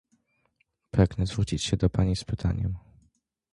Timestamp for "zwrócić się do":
1.25-1.89